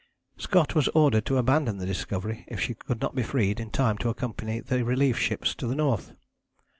[0.45, 3.99] "Scott was ordered to abandon the Discovery if she could not be freed in time
[3.99, 6.13] to accompany the relief ships to the north.